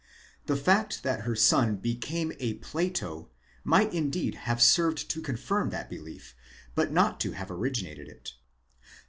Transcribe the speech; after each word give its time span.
'The 0.47 0.57
fact 0.57 1.03
that 1.03 1.21
her 1.25 1.35
son 1.35 1.75
became 1.75 2.33
a 2.39 2.55
Plato 2.55 3.29
might 3.63 3.93
indeed 3.93 4.33
have 4.33 4.59
served 4.59 5.07
to 5.11 5.21
confirm 5.21 5.69
that 5.69 5.91
belief, 5.91 6.35
but 6.73 6.91
not 6.91 7.19
to 7.19 7.33
have 7.33 7.51
originated 7.51 8.07
it. 8.07 8.33